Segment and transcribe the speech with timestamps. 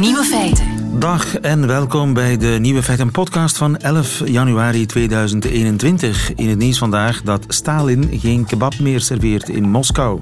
[0.00, 0.98] Nieuwe feiten.
[0.98, 6.34] Dag en welkom bij de Nieuwe Feiten podcast van 11 januari 2021.
[6.34, 10.20] In het nieuws vandaag dat Stalin geen kebab meer serveert in Moskou.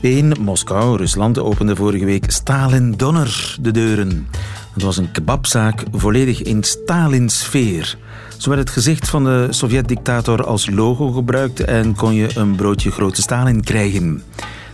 [0.00, 4.28] In Moskou, Rusland, opende vorige week Stalin Donner de deuren.
[4.74, 7.98] Het was een kebabzaak volledig in Stalin-sfeer.
[8.36, 12.90] Zo werd het gezicht van de Sovjet-dictator als logo gebruikt en kon je een broodje
[12.90, 14.22] grote Stalin krijgen.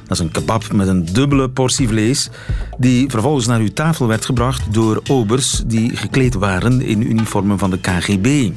[0.09, 2.29] Dat is een kebab met een dubbele portie vlees,
[2.79, 7.71] die vervolgens naar uw tafel werd gebracht door obers die gekleed waren in uniformen van
[7.71, 8.51] de KGB.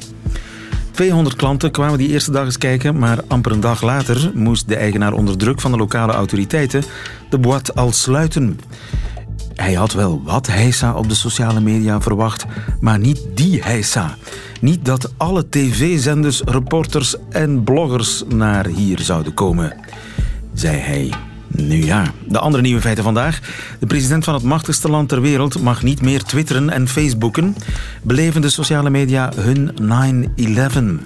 [0.90, 4.76] 200 klanten kwamen die eerste dag eens kijken, maar amper een dag later moest de
[4.76, 6.82] eigenaar onder druk van de lokale autoriteiten
[7.30, 8.60] de boîte al sluiten.
[9.54, 12.44] Hij had wel wat heisa op de sociale media verwacht,
[12.80, 14.16] maar niet die heisa.
[14.60, 19.76] Niet dat alle tv-zenders, reporters en bloggers naar hier zouden komen,
[20.54, 21.31] zei hij.
[21.54, 23.40] Nu ja, de andere nieuwe feiten vandaag.
[23.80, 27.56] De president van het machtigste land ter wereld mag niet meer twitteren en facebooken.
[28.02, 29.70] Beleven de sociale media hun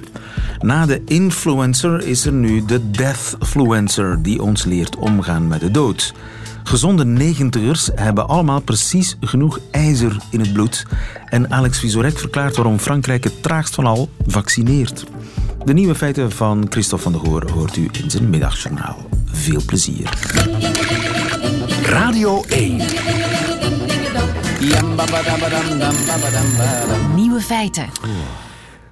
[0.01, 0.17] 9-11.
[0.61, 6.15] Na de influencer is er nu de deathfluencer die ons leert omgaan met de dood.
[6.63, 10.87] Gezonde negentigers hebben allemaal precies genoeg ijzer in het bloed.
[11.29, 15.05] En Alex Visorek verklaart waarom Frankrijk het traagst van al vaccineert.
[15.67, 19.09] De nieuwe feiten van Christophe van der Goor hoort u in zijn middagjournaal.
[19.25, 20.11] Veel plezier.
[21.83, 22.77] Radio 1.
[27.15, 27.87] Nieuwe feiten.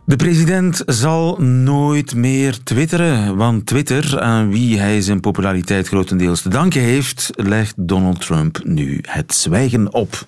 [0.05, 6.48] De president zal nooit meer twitteren, want Twitter, aan wie hij zijn populariteit grotendeels te
[6.48, 10.27] danken heeft, legt Donald Trump nu het zwijgen op.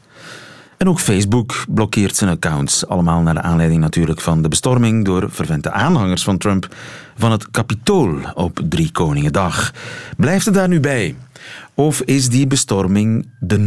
[0.76, 2.86] En ook Facebook blokkeert zijn accounts.
[2.86, 6.68] Allemaal naar de aanleiding natuurlijk van de bestorming door vervente aanhangers van Trump
[7.16, 9.72] van het Capitool op Drie Koningendag.
[10.16, 11.14] Blijft het daar nu bij?
[11.74, 13.58] Of is die bestorming de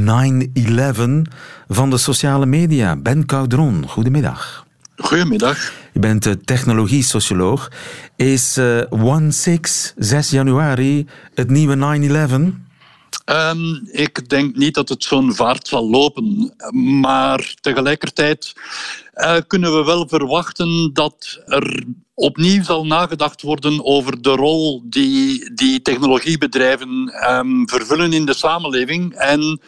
[1.27, 1.33] 9-11
[1.67, 2.95] van de sociale media?
[2.95, 4.65] Ben Caudron, goedemiddag.
[4.97, 5.71] Goedemiddag.
[5.93, 7.71] Je bent technologie-socioloog.
[8.15, 9.59] Is uh, 1-6,
[9.97, 11.99] 6 januari, het nieuwe
[12.55, 12.68] 9-11?
[13.25, 16.53] Um, ik denk niet dat het zo'n vaart zal lopen.
[17.01, 18.53] Maar tegelijkertijd
[19.15, 21.83] uh, kunnen we wel verwachten dat er
[22.13, 29.13] opnieuw zal nagedacht worden over de rol die, die technologiebedrijven um, vervullen in de samenleving.
[29.13, 29.59] En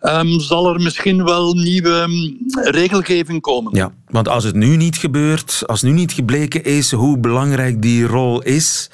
[0.00, 2.08] um, zal er misschien wel nieuwe
[2.52, 3.76] regelgeving komen.
[3.76, 8.06] Ja, want als het nu niet gebeurt, als nu niet gebleken is hoe belangrijk die
[8.06, 8.90] rol is,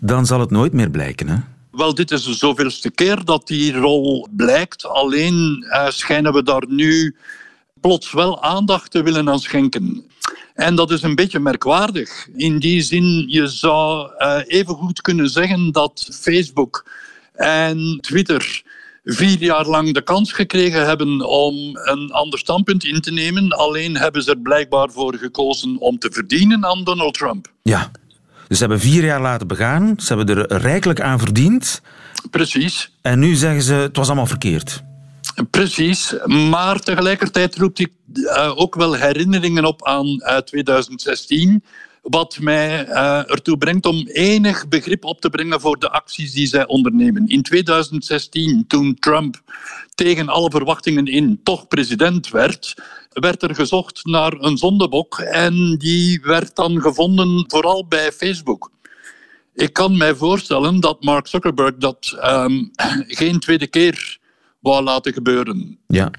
[0.00, 1.36] dan zal het nooit meer blijken, hè?
[1.70, 4.86] Wel, dit is de zoveelste keer dat die rol blijkt.
[4.86, 7.16] Alleen uh, schijnen we daar nu
[7.80, 10.04] plots wel aandacht te willen aan schenken.
[10.54, 12.28] En dat is een beetje merkwaardig.
[12.36, 16.90] In die zin, je zou uh, even goed kunnen zeggen dat Facebook
[17.34, 18.62] en Twitter
[19.04, 23.48] vier jaar lang de kans gekregen hebben om een ander standpunt in te nemen.
[23.48, 27.52] Alleen hebben ze er blijkbaar voor gekozen om te verdienen aan Donald Trump.
[27.62, 27.90] Ja,
[28.48, 29.94] dus ze hebben vier jaar laten begaan.
[29.96, 31.82] Ze hebben er rijkelijk aan verdiend.
[32.30, 32.92] Precies.
[33.02, 34.82] En nu zeggen ze, het was allemaal verkeerd.
[35.50, 41.64] Precies, maar tegelijkertijd roept ik uh, ook wel herinneringen op aan uh, 2016
[42.10, 46.46] wat mij uh, ertoe brengt om enig begrip op te brengen voor de acties die
[46.46, 47.26] zij ondernemen.
[47.26, 49.42] In 2016, toen Trump
[49.94, 52.74] tegen alle verwachtingen in toch president werd,
[53.12, 58.70] werd er gezocht naar een zondebok en die werd dan gevonden vooral bij Facebook.
[59.54, 62.70] Ik kan mij voorstellen dat Mark Zuckerberg dat um,
[63.06, 64.18] geen tweede keer
[64.58, 65.78] wou laten gebeuren.
[65.86, 66.10] Ja.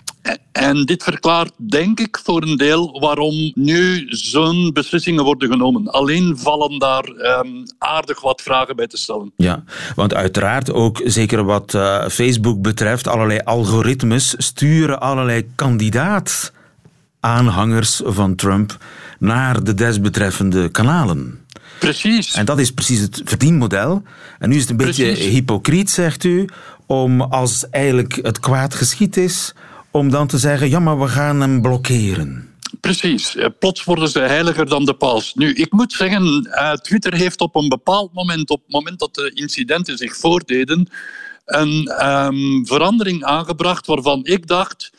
[0.51, 5.87] En dit verklaart, denk ik, voor een deel waarom nu zo'n beslissingen worden genomen.
[5.91, 9.31] Alleen vallen daar um, aardig wat vragen bij te stellen.
[9.35, 9.63] Ja,
[9.95, 16.51] want uiteraard ook, zeker wat uh, Facebook betreft, allerlei algoritmes sturen allerlei kandidaat
[17.19, 18.77] aanhangers van Trump
[19.19, 21.45] naar de desbetreffende kanalen.
[21.79, 22.33] Precies.
[22.33, 24.03] En dat is precies het verdienmodel.
[24.39, 26.47] En nu is het een beetje hypocriet, zegt u,
[26.85, 29.53] om als eigenlijk het kwaad geschied is,
[29.91, 32.47] om dan te zeggen, ja, maar we gaan hem blokkeren.
[32.79, 33.35] Precies.
[33.59, 35.33] Plots worden ze heiliger dan de paus.
[35.33, 39.15] Nu, ik moet zeggen, uh, Twitter heeft op een bepaald moment, op het moment dat
[39.15, 40.89] de incidenten zich voordeden,
[41.45, 44.91] een um, verandering aangebracht waarvan ik dacht,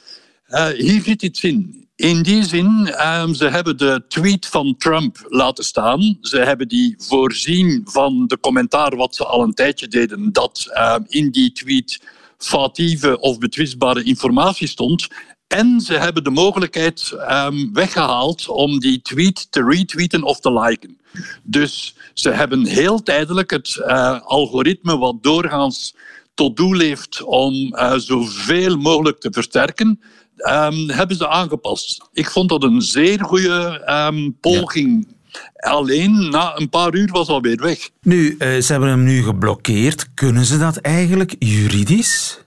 [0.49, 1.89] uh, hier zit iets in.
[1.97, 6.19] In die zin, um, ze hebben de tweet van Trump laten staan.
[6.21, 10.97] Ze hebben die voorzien van de commentaar wat ze al een tijdje deden, dat uh,
[11.09, 12.01] in die tweet
[12.45, 15.09] foutieve of betwistbare informatie stond.
[15.47, 21.01] En ze hebben de mogelijkheid um, weggehaald om die tweet te retweeten of te liken.
[21.43, 25.95] Dus ze hebben heel tijdelijk het uh, algoritme wat doorgaans
[26.35, 30.01] tot doel heeft om uh, zoveel mogelijk te versterken,
[30.37, 32.09] ehm, hebben ze aangepast.
[32.13, 33.83] Ik vond dat een zeer goede
[34.13, 35.19] um, poging.
[35.55, 37.91] Alleen na een paar uur was alweer weg.
[38.03, 40.15] Nu, uh, ze hebben hem nu geblokkeerd.
[40.15, 42.39] Kunnen ze dat eigenlijk juridisch?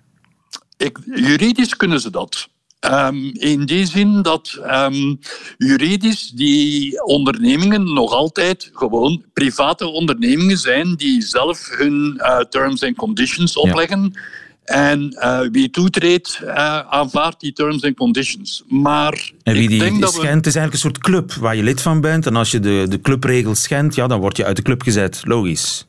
[0.78, 2.52] Ik, juridisch kunnen ze dat.
[2.92, 5.20] Um, in die zin dat um,
[5.58, 12.96] juridisch die ondernemingen nog altijd gewoon private ondernemingen zijn die zelf hun uh, terms and
[12.96, 14.12] conditions opleggen.
[14.14, 14.20] Ja.
[14.64, 18.64] En uh, wie toetreedt, uh, aanvaardt die terms and conditions.
[18.68, 20.50] Maar en wie die, die dat schendt, we...
[20.50, 22.26] is eigenlijk een soort club waar je lid van bent.
[22.26, 25.22] En als je de, de clubregels schendt, ja, dan word je uit de club gezet.
[25.24, 25.86] Logisch.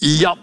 [0.00, 0.36] Ja,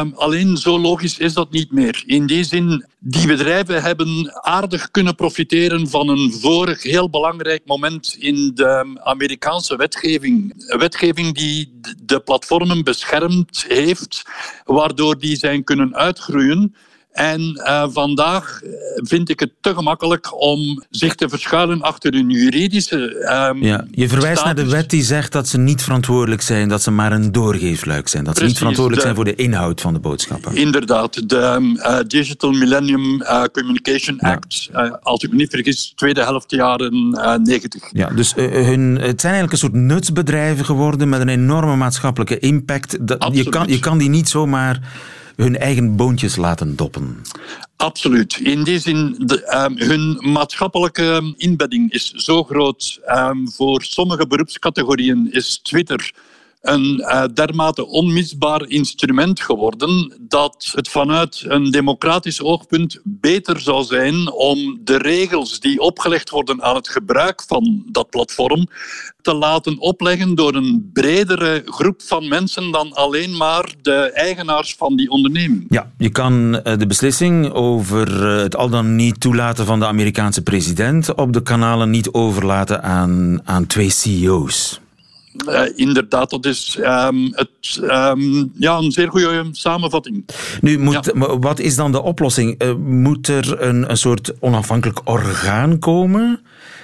[0.00, 2.02] um, alleen zo logisch is dat niet meer.
[2.06, 8.16] In die zin, die bedrijven hebben aardig kunnen profiteren van een vorig heel belangrijk moment
[8.18, 10.54] in de Amerikaanse wetgeving.
[10.66, 14.22] Een wetgeving die de platformen beschermd heeft,
[14.64, 16.74] waardoor die zijn kunnen uitgroeien.
[17.14, 18.60] En uh, vandaag
[18.94, 22.96] vind ik het te gemakkelijk om zich te verschuilen achter een juridische.
[23.50, 24.56] Um, ja, je verwijst status.
[24.56, 28.08] naar de wet die zegt dat ze niet verantwoordelijk zijn, dat ze maar een doorgeefluik
[28.08, 28.24] zijn.
[28.24, 30.56] Dat Precies, ze niet verantwoordelijk de, zijn voor de inhoud van de boodschappen.
[30.56, 34.32] Inderdaad, de uh, Digital Millennium uh, Communication ja.
[34.32, 34.70] Act,
[35.02, 37.10] als ik me niet vergis, tweede helft jaren
[37.42, 37.82] 90.
[37.92, 43.06] Ja, dus hun, het zijn eigenlijk een soort nutsbedrijven geworden met een enorme maatschappelijke impact.
[43.06, 44.80] Dat, je, kan, je kan die niet zomaar
[45.36, 47.22] hun eigen boontjes laten doppen.
[47.76, 48.36] Absoluut.
[48.36, 53.00] In die zin, de, um, hun maatschappelijke inbedding is zo groot.
[53.08, 56.12] Um, voor sommige beroepscategorieën is Twitter
[56.64, 64.32] een uh, dermate onmisbaar instrument geworden dat het vanuit een democratisch oogpunt beter zou zijn
[64.32, 68.68] om de regels die opgelegd worden aan het gebruik van dat platform
[69.20, 74.96] te laten opleggen door een bredere groep van mensen dan alleen maar de eigenaars van
[74.96, 75.66] die onderneming.
[75.68, 81.14] Ja, je kan de beslissing over het al dan niet toelaten van de Amerikaanse president
[81.14, 84.82] op de kanalen niet overlaten aan, aan twee CEO's.
[85.48, 90.24] Uh, inderdaad, dat is um, het, um, ja, een zeer goede samenvatting.
[90.60, 91.38] Nu, moet, ja.
[91.38, 92.62] wat is dan de oplossing?
[92.62, 96.40] Uh, moet er een, een soort onafhankelijk orgaan komen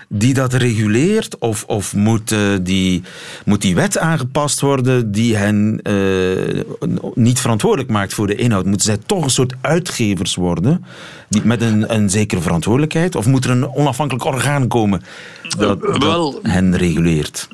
[0.09, 1.39] die dat reguleert?
[1.39, 3.03] Of, of moet, uh, die,
[3.45, 5.81] moet die wet aangepast worden die hen
[7.15, 8.65] niet verantwoordelijk maakt voor de inhoud?
[8.65, 10.85] Moeten zij toch een soort uitgevers worden
[11.29, 13.17] die, met een, een zekere verantwoordelijkheid?
[13.17, 15.03] Of moet er een onafhankelijk orgaan komen
[15.59, 17.49] dat, dat Wel, hen reguleert?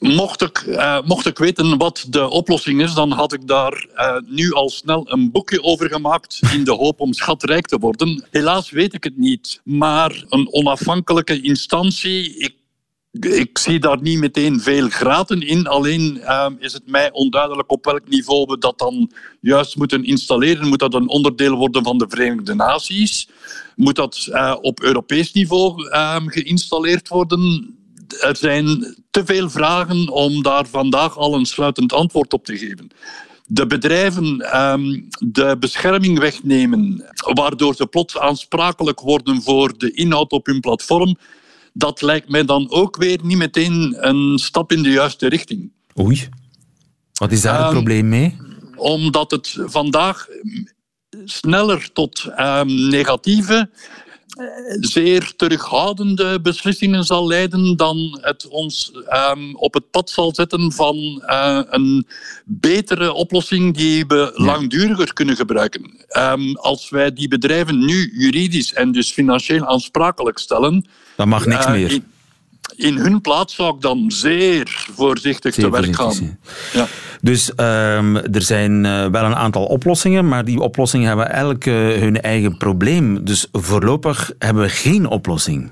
[0.00, 4.16] Mocht ik, uh, mocht ik weten wat de oplossing is, dan had ik daar uh,
[4.26, 8.24] nu al snel een boekje over gemaakt in de hoop om schatrijk te worden.
[8.30, 12.54] Helaas weet ik het niet, maar een onafhankelijke instantie, ik,
[13.20, 15.66] ik zie daar niet meteen veel graten in.
[15.66, 19.10] Alleen uh, is het mij onduidelijk op welk niveau we dat dan
[19.40, 20.68] juist moeten installeren.
[20.68, 23.28] Moet dat een onderdeel worden van de Verenigde Naties?
[23.76, 24.28] Moet dat
[24.60, 25.74] op Europees niveau
[26.26, 27.74] geïnstalleerd worden?
[28.20, 32.90] Er zijn te veel vragen om daar vandaag al een sluitend antwoord op te geven.
[33.46, 40.46] De bedrijven um, de bescherming wegnemen, waardoor ze plots aansprakelijk worden voor de inhoud op
[40.46, 41.16] hun platform,
[41.72, 45.72] dat lijkt mij dan ook weer niet meteen een stap in de juiste richting.
[45.98, 46.28] Oei,
[47.12, 48.36] wat is daar um, het probleem mee?
[48.76, 50.26] Omdat het vandaag
[51.24, 53.70] sneller tot um, negatieve
[54.80, 58.92] zeer terughoudende beslissingen zal leiden dan het ons
[59.32, 62.06] um, op het pad zal zetten van uh, een
[62.44, 64.44] betere oplossing die we ja.
[64.44, 66.04] langduriger kunnen gebruiken.
[66.18, 70.86] Um, als wij die bedrijven nu juridisch en dus financieel aansprakelijk stellen...
[71.16, 71.90] Dan mag niks uh, meer.
[71.90, 72.04] In,
[72.76, 76.38] in hun plaats zou ik dan zeer voorzichtig zeer te werk gaan.
[76.72, 76.88] Ja.
[77.22, 81.74] Dus um, er zijn uh, wel een aantal oplossingen, maar die oplossingen hebben elk uh,
[81.74, 83.24] hun eigen probleem.
[83.24, 85.70] Dus voorlopig hebben we geen oplossing.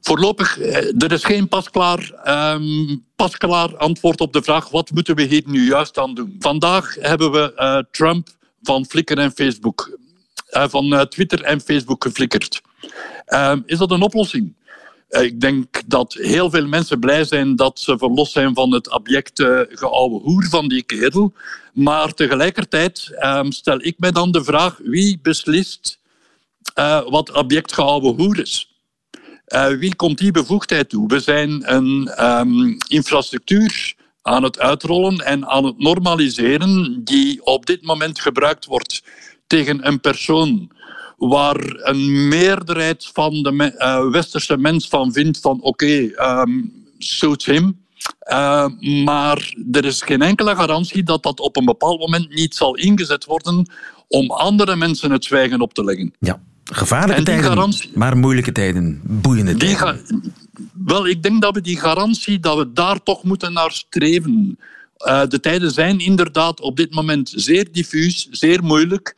[0.00, 0.60] Voorlopig,
[0.98, 2.12] er is geen pasklaar,
[2.54, 6.36] um, pasklaar antwoord op de vraag wat moeten we hier nu juist aan doen.
[6.38, 8.28] Vandaag hebben we Trump
[8.62, 9.98] van Flickr en Facebook,
[10.46, 12.60] van Twitter en Facebook geflikkerd.
[13.26, 14.54] Um, is dat een oplossing?
[15.08, 19.68] Ik denk dat heel veel mensen blij zijn dat ze verlost zijn van het abjecte
[19.70, 21.32] geouwe hoer van die kerel.
[21.72, 25.98] Maar tegelijkertijd um, stel ik mij dan de vraag wie beslist
[26.78, 28.70] uh, wat abject geouwe hoer is.
[29.48, 31.08] Uh, wie komt die bevoegdheid toe?
[31.08, 37.82] We zijn een um, infrastructuur aan het uitrollen en aan het normaliseren die op dit
[37.82, 39.02] moment gebruikt wordt
[39.46, 40.70] tegen een persoon
[41.16, 46.72] waar een meerderheid van de me uh, westerse mens van vindt van oké, okay, um,
[47.44, 47.84] him.
[48.30, 48.66] Uh,
[49.04, 53.24] maar er is geen enkele garantie dat dat op een bepaald moment niet zal ingezet
[53.24, 53.70] worden
[54.08, 56.14] om andere mensen het zwijgen op te leggen.
[56.20, 56.40] Ja.
[56.72, 60.00] Gevaarlijke tijden, maar moeilijke tijden, boeiende tijden.
[60.84, 64.58] Wel, ik denk dat we die garantie, dat we daar toch moeten naar streven.
[65.06, 69.16] Uh, de tijden zijn inderdaad op dit moment zeer diffuus, zeer moeilijk.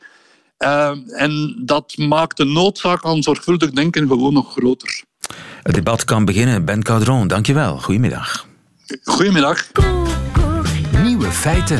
[0.63, 5.03] Uh, en dat maakt de noodzaak aan zorgvuldig denken gewoon nog groter.
[5.63, 6.65] Het debat kan beginnen.
[6.65, 7.77] Ben Caudron, dankjewel.
[7.77, 8.47] Goedemiddag.
[9.03, 9.71] Goedemiddag.
[11.03, 11.79] Nieuwe feiten.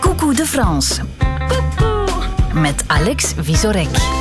[0.00, 1.02] Coucou de France.
[2.54, 4.19] Met Alex Visorek.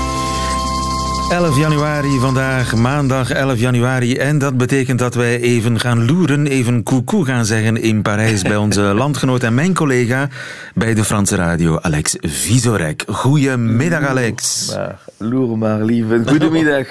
[1.29, 4.17] 11 januari vandaag, maandag 11 januari.
[4.17, 8.55] En dat betekent dat wij even gaan loeren, even coucou gaan zeggen in Parijs bij
[8.55, 10.27] onze landgenoot en mijn collega
[10.73, 13.03] bij de Franse radio, Alex Visorek.
[13.07, 14.67] Goedemiddag, Alex.
[14.75, 16.21] Maar, loer maar, lieve.
[16.25, 16.87] Goedemiddag.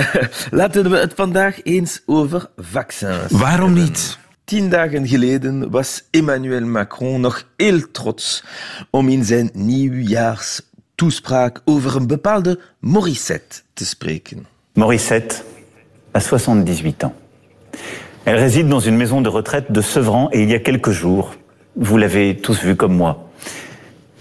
[0.50, 3.30] Laten we het vandaag eens over vaccins.
[3.30, 4.18] Waarom niet?
[4.44, 8.44] Tien dagen geleden was Emmanuel Macron nog heel trots
[8.90, 10.60] om in zijn nieuwjaars
[10.94, 14.46] toespraak over een bepaalde Morissette te spreken.
[14.72, 15.42] Morissette
[16.12, 17.12] a 78 ans.
[18.24, 21.34] Elle réside dans une maison de retraite de Sevran et il y a quelques jours,
[21.74, 23.24] vous l'avez tous vu comme moi,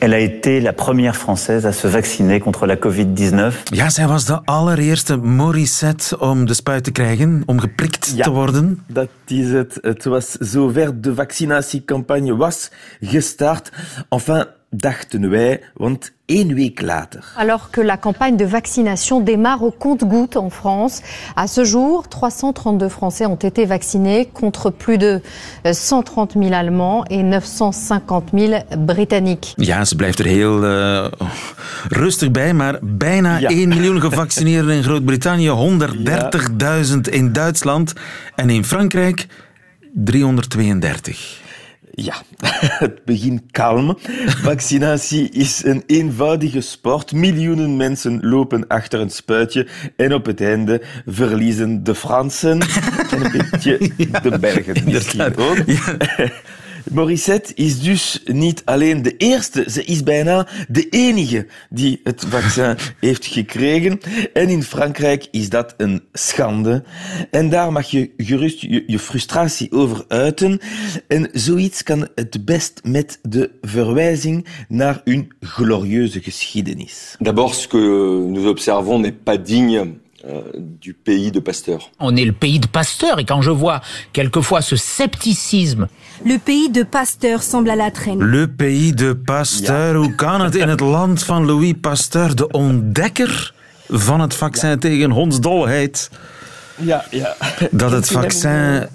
[0.03, 3.53] elle a été la première Française à se vacciner contre la COVID-19.
[3.71, 8.29] Ja, zij was de allereerste Morissette om de spuit te krijgen, om geprikt ja, te
[8.29, 8.83] worden.
[8.87, 9.77] dat is het.
[9.81, 13.71] Het was zover de vaccinatiecampagne was gestart.
[14.09, 17.33] Enfin, dachten wij, want één week later.
[17.35, 21.01] Alors que la campagne de vaccination démarre au compte-gouttes en France,
[21.35, 25.21] à ce jour, 332 Français ont été vaccinés contre plus de
[25.71, 29.53] 130 000 Allemands et 950 000 Britanniques.
[29.57, 31.05] Ja, ze blijft er heel uh,
[31.89, 33.49] rustig bij, maar bijna ja.
[33.49, 37.93] 1 miljoen gevaccineerden in Groot-Brittannië, 130.000 in Duitsland
[38.35, 39.27] en in Frankrijk
[39.93, 41.42] 332.
[41.95, 42.13] Ja,
[42.83, 43.97] het begint kalm.
[44.25, 47.12] Vaccinatie is een eenvoudige sport.
[47.12, 52.62] Miljoenen mensen lopen achter een spuitje en op het einde verliezen de Fransen
[53.12, 53.77] en een beetje
[54.23, 55.57] de Belgen misschien ook.
[55.65, 55.97] Ja.
[56.91, 62.77] Morissette is dus niet alleen de eerste, ze is bijna de enige die het vaccin
[62.99, 63.99] heeft gekregen.
[64.33, 66.83] En in Frankrijk is dat een schande.
[67.31, 70.59] En daar mag je gerust je, frustratie over uiten.
[71.07, 77.15] En zoiets kan het best met de verwijzing naar een glorieuze geschiedenis.
[77.19, 77.77] D'abord, ce que
[78.27, 80.01] nous observons n'est pas digne
[80.59, 81.89] du pays de Pasteur.
[81.99, 83.81] On est le pays de Pasteur et quand je vois
[84.13, 85.87] quelquefois ce scepticisme.
[86.25, 88.19] Le pays de Pasteur semble à la traîne.
[88.19, 93.53] Le pays de Pasteur, hoe kan het in het land van Louis Pasteur, de ontdekker
[93.89, 96.09] van het vaccin tegen hondsdolheid,
[96.75, 97.35] ja, ja.
[97.71, 98.87] dat het vaccin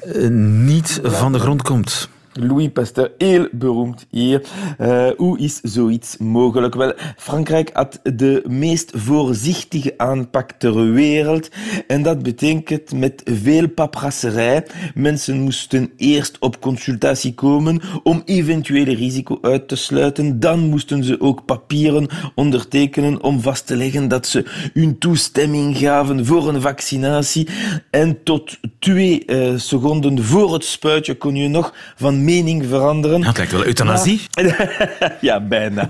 [0.64, 2.08] niet van de grond komt?
[2.38, 4.42] Louis Pasteur, heel beroemd hier.
[4.80, 6.74] Uh, hoe is zoiets mogelijk?
[6.74, 11.50] Wel, Frankrijk had de meest voorzichtige aanpak ter wereld.
[11.86, 14.66] En dat betekent met veel paprasserij.
[14.94, 20.40] Mensen moesten eerst op consultatie komen om eventuele risico uit te sluiten.
[20.40, 26.26] Dan moesten ze ook papieren ondertekenen om vast te leggen dat ze hun toestemming gaven
[26.26, 27.48] voor een vaccinatie.
[27.90, 33.20] En tot twee uh, seconden voor het spuitje kon je nog van mening veranderen.
[33.20, 34.20] Dat lijkt wel euthanasie.
[34.30, 34.56] Ja,
[35.28, 35.88] ja, bijna.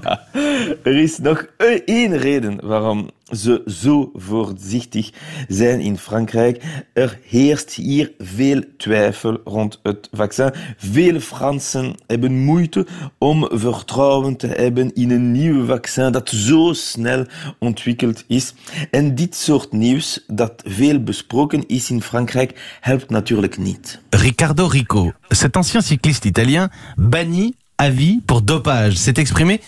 [0.82, 1.46] Er is nog
[1.84, 5.10] één reden waarom ze zo voorzichtig
[5.48, 6.62] zijn in Frankrijk.
[6.92, 10.52] Er heerst hier veel twijfel rond het vaccin.
[10.76, 12.86] Veel Fransen hebben moeite
[13.18, 17.26] om vertrouwen te hebben in een nieuw vaccin dat zo snel
[17.58, 18.54] ontwikkeld is.
[18.90, 24.00] En dit soort nieuws dat veel besproken is in Frankrijk helpt natuurlijk niet.
[24.10, 29.60] Ricardo Rico, cet ancien cycliste italien, banni à vie pour dopage, s'est exprimé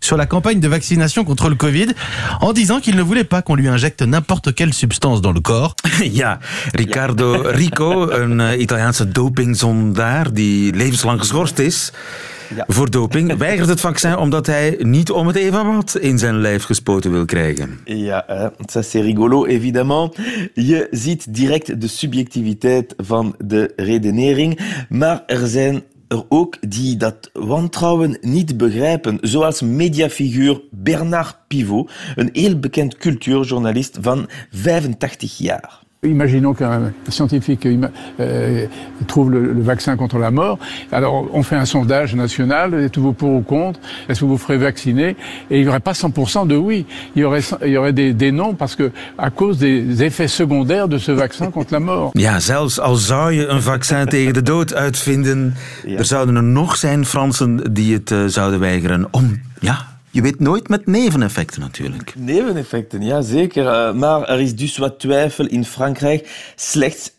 [0.00, 1.88] sur la campagne de vaccination contre le Covid
[2.40, 5.74] en disant qu'il ne voulait pas qu'on lui injecte n'importe quelle substance dans le corps.
[6.12, 6.38] Ja,
[6.72, 11.92] Riccardo Rico, een Italiaanse dopingzondaar die levenslang geschorst is.
[12.56, 12.64] Ja.
[12.66, 16.64] voor doping, weigert het vaccin omdat hij niet om het even wat in zijn lijf
[16.64, 17.78] gespoten wil krijgen.
[17.84, 20.16] Ja, ça c'est rigolo, évidemment.
[20.54, 27.30] Je ziet direct de subjectiviteit van de redenering, maar er zijn er ook die dat
[27.32, 35.86] wantrouwen niet begrijpen, zoals mediafiguur Bernard Pivot, een heel bekend cultuurjournalist van 85 jaar.
[36.04, 38.66] Imaginons qu'un scientifique euh,
[39.08, 40.56] trouve le, le, vaccin contre la mort.
[40.92, 43.80] Alors, on fait un sondage national, êtes-vous pour ou contre?
[44.08, 45.16] Est-ce que vous ferez vacciner?
[45.50, 46.86] Et il n'y aurait pas 100% de oui.
[47.16, 50.28] Il y aurait, il y aurait des, des non parce que à cause des effets
[50.28, 52.12] secondaires de ce vaccin contre la mort.
[52.14, 55.98] Ja, zelfs al zou je een vaccin tegen de dood uitvinden, ja.
[55.98, 60.40] er zouden er nog zijn Fransen die het uh, zouden weigeren om, ja, Je weet
[60.40, 62.14] nooit met neveneffecten natuurlijk.
[62.16, 63.64] Neveneffecten, ja zeker.
[63.64, 66.52] Uh, maar er is dus wat twijfel in Frankrijk.
[66.56, 67.14] Slechts 40%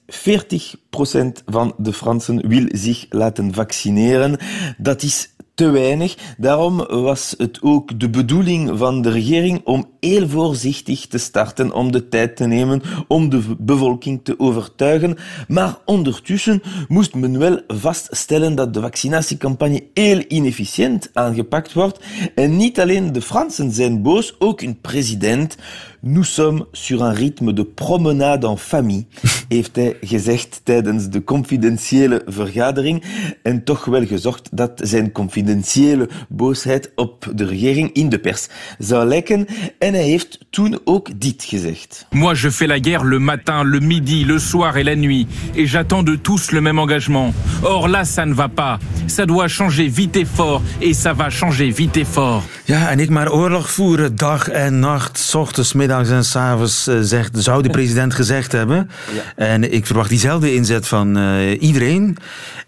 [1.45, 4.37] van de Fransen wil zich laten vaccineren.
[4.77, 6.17] Dat is te weinig.
[6.37, 11.91] Daarom was het ook de bedoeling van de regering om heel voorzichtig te starten, om
[11.91, 15.17] de tijd te nemen om de bevolking te overtuigen.
[15.47, 22.03] Maar ondertussen moest men wel vaststellen dat de vaccinatiecampagne heel inefficiënt aangepakt wordt.
[22.35, 25.57] En niet alleen de Fransen zijn boos, ook hun president.
[26.01, 29.05] Nous sommes sur un rythme de promenade en famille,
[29.49, 33.03] heeft hij gezegd tijdens de confidentiële vergadering.
[33.43, 39.07] En toch wel gezocht dat zijn confidentiële boosheid op de regering in de pers zou
[39.07, 39.47] lijken.
[39.79, 42.05] En hij heeft toen ook dit gezegd.
[42.09, 45.27] Moi, je fais la guerre le matin, le midi, le soir et la nuit.
[45.53, 47.33] Et j'attends de tous le même engagement.
[47.61, 48.79] Or là, ça ne va pas.
[49.05, 50.61] Ça doit changer vite et fort.
[50.81, 52.43] Et ça va changer vite et fort.
[52.65, 56.99] Ja, en ik maar oorlog voeren dag en nacht, s ochtends, middags en s'avonds, uh,
[57.01, 58.89] zegt, zou de president gezegd hebben.
[59.13, 59.45] Ja.
[59.45, 62.17] En ik verwacht diezelfde inzet van uh, iedereen.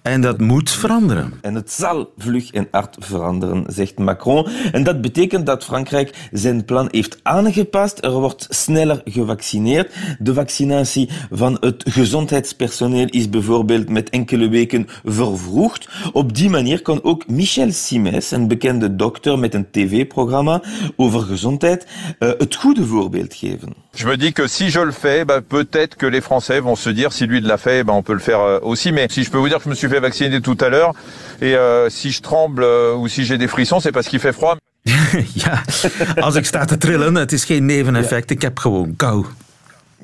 [0.02, 1.34] En dat moet veranderen.
[1.42, 4.48] En het zal vlug en hard veranderen, zegt Macron.
[4.72, 8.04] En dat betekent dat Frankrijk zijn plan heeft aangepast.
[8.04, 9.94] Er wordt sneller gevaccineerd.
[10.20, 15.90] De vaccinatie van het gezondheidspersoneel is bijvoorbeeld met enkele weken vervroegd.
[16.14, 20.62] Op die manier kan ook Michel Simès, een bekende dokter met een tv-programma
[20.96, 21.88] over gezondheid,
[22.20, 23.74] uh, het goede voorbeeld geven.
[23.94, 26.90] Je me dis que si je le fais, bah, peut-être que les Français vont se
[26.90, 28.92] dire si lui l'a fait, bah, on peut le faire euh, aussi.
[28.92, 30.94] Mais si je peux vous dire que je me suis fait vacciner tout à l'heure
[31.42, 34.34] et euh, si je tremble euh, ou si j'ai des frissons, c'est parce qu'il fait
[34.34, 34.58] froid.
[35.36, 35.62] ja,
[36.22, 39.26] als ik sta te trillen, het is geen neveneffect, ik heb gewoon kou.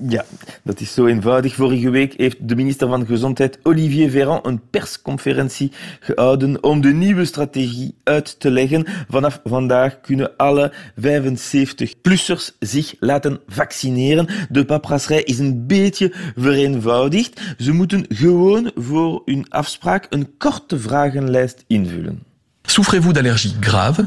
[0.01, 0.25] Ja,
[0.63, 1.55] dat is zo eenvoudig.
[1.55, 7.25] Vorige week heeft de minister van Gezondheid Olivier Véran een persconferentie gehouden om de nieuwe
[7.25, 8.85] strategie uit te leggen.
[9.09, 14.27] Vanaf vandaag kunnen alle 75-plussers zich laten vaccineren.
[14.49, 17.41] De paprasserij is een beetje vereenvoudigd.
[17.57, 22.23] Ze moeten gewoon voor hun afspraak een korte vragenlijst invullen.
[22.67, 24.05] Souffrez-vous d'allergies graves?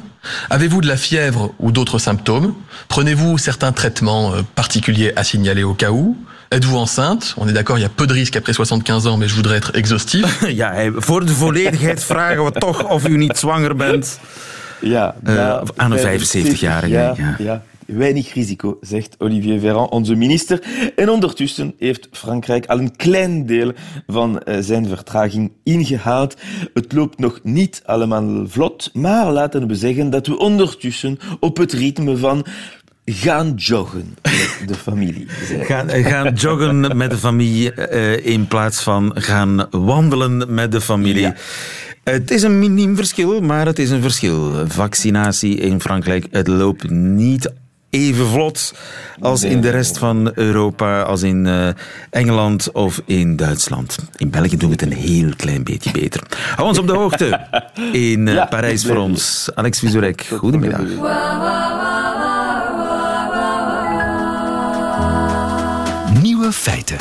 [0.50, 2.54] Avez-vous de la fièvre ou d'autres symptômes?
[2.88, 6.16] Prenez-vous certains traitements euh, particuliers à signaler au cas où?
[6.52, 7.34] Êtes-vous enceinte?
[7.36, 9.56] On est d'accord, il y a peu de risques après 75 ans, mais je voudrais
[9.56, 10.44] être exhaustif.
[10.48, 14.18] ja, voor de volledigheid vragen we toch of u niet zwanger bent.
[14.80, 16.88] Ja, uh, aan een 75-jarige.
[16.88, 17.34] Ja, ja.
[17.38, 17.62] ja,
[17.92, 20.62] weinig risico, zegt Olivier Véran, onze minister.
[20.96, 23.72] En ondertussen heeft Frankrijk al een klein deel
[24.06, 26.36] van uh, zijn vertraging ingehaald.
[26.74, 31.72] Het loopt nog niet allemaal vlot, maar laten we zeggen dat we ondertussen op het
[31.72, 32.46] ritme van
[33.04, 35.26] gaan joggen met de familie.
[35.60, 41.20] Gaan, gaan joggen met de familie uh, in plaats van gaan wandelen met de familie.
[41.20, 41.34] Ja.
[42.04, 44.52] Het is een miniem verschil, maar het is een verschil.
[44.66, 47.52] Vaccinatie in Frankrijk, het loopt niet
[47.90, 48.74] even vlot
[49.20, 51.68] als in de rest van Europa, als in uh,
[52.10, 53.98] Engeland of in Duitsland.
[54.16, 56.22] In België doen we het een heel klein beetje beter.
[56.56, 57.40] Hou ons op de hoogte
[57.92, 59.50] in uh, ja, Parijs voor ons.
[59.54, 60.80] Alex Vizorek, goedemiddag.
[66.22, 66.96] Nieuwe feiten.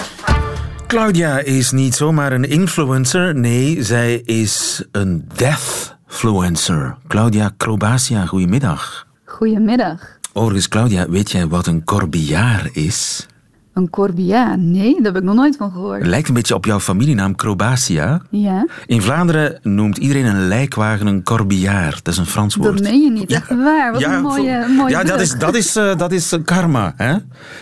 [0.88, 3.36] Claudia is niet zomaar een influencer.
[3.36, 6.96] Nee, zij is een deathfluencer.
[7.08, 9.08] Claudia Crobacia, goedemiddag.
[9.26, 10.19] Goedemiddag.
[10.34, 13.28] Overigens, Claudia, weet jij wat een corbillard is?
[13.74, 14.60] Een corbillard?
[14.60, 16.06] Nee, daar heb ik nog nooit van gehoord.
[16.06, 18.22] Lijkt een beetje op jouw familienaam Crobatia.
[18.30, 18.68] Ja.
[18.86, 22.06] In Vlaanderen noemt iedereen een lijkwagen een corbillard.
[22.06, 22.78] Dat is een Frans woord.
[22.78, 23.92] Dat meen je niet, echt waar.
[23.92, 27.16] Wat ja, een mooie, mooie Ja, dat is, dat, is, uh, dat is karma, hè?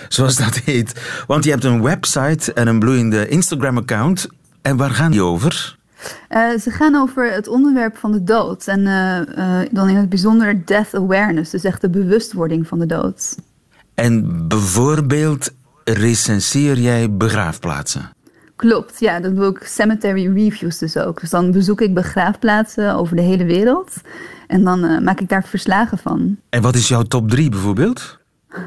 [0.07, 1.01] zoals dat heet.
[1.27, 4.27] Want je hebt een website en een bloeiende Instagram-account.
[4.61, 5.76] En waar gaan die over?
[6.29, 8.67] Uh, ze gaan over het onderwerp van de dood.
[8.67, 12.85] En uh, uh, dan in het bijzonder death awareness, dus echt de bewustwording van de
[12.85, 13.35] dood.
[13.93, 15.49] En bijvoorbeeld
[15.83, 18.09] recenseer jij begraafplaatsen?
[18.55, 21.19] Klopt, ja, dat doe ik cemetery reviews dus ook.
[21.19, 23.95] Dus dan bezoek ik begraafplaatsen over de hele wereld.
[24.47, 26.37] En dan maak ik daar verslagen van.
[26.49, 28.17] En wat is jouw top 3 bijvoorbeeld?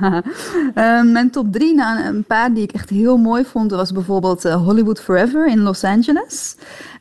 [0.02, 4.44] Uh, mijn top drie, nou, een paar die ik echt heel mooi vond, was bijvoorbeeld
[4.44, 6.56] uh, Hollywood Forever in Los Angeles.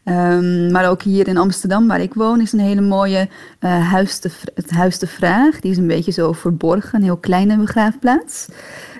[0.05, 4.19] Um, maar ook hier in Amsterdam, waar ik woon, is een hele mooie uh, huis
[4.19, 5.59] te, het Huis de Vraag.
[5.59, 8.47] Die is een beetje zo verborgen, een heel kleine begraafplaats.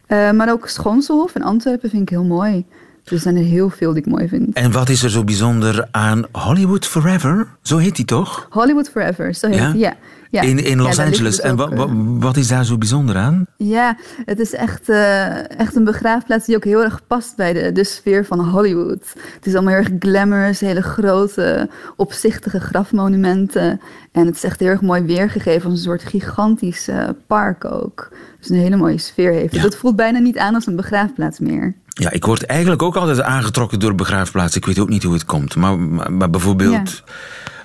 [0.08, 2.66] maar ook Schoonselhof in Antwerpen vind ik heel mooi.
[3.04, 4.54] Dus er zijn er heel veel die ik mooi vind.
[4.54, 7.48] En wat is er zo bijzonder aan Hollywood Forever?
[7.62, 8.48] Zo heet die toch?
[8.50, 9.72] Hollywood Forever, zo heet Ja?
[9.72, 9.94] die, ja.
[10.30, 10.42] Ja.
[10.42, 11.40] In, in Los Angeles.
[11.40, 11.88] en wa- eh, wa-
[12.20, 13.46] wat is daar zo bijzonder aan?
[13.58, 17.72] Ja, het is echt, eh, echt een begraafplaats die ook heel erg past bij de,
[17.72, 19.14] de sfeer van Hollywood.
[19.36, 23.82] Het is allemaal heel erg glamorous, hele grote, opzichtige grafmonumenten.
[24.12, 26.90] En het is echt heel erg mooi weergegeven als een soort gigantisch
[27.28, 28.10] park ook.
[28.40, 29.62] Dus een hele mooie sfeer heeft.
[29.62, 31.74] Dat voelt bijna niet aan als een begraafplaats meer.
[31.88, 34.60] Ja, ik word eigenlijk ook altijd aangetrokken door begraafplaatsen.
[34.62, 35.56] Ik weet ook niet hoe het komt.
[35.56, 37.04] Maar, maar, maar bijvoorbeeld,